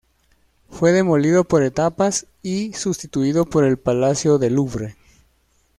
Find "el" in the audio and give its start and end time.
3.65-3.77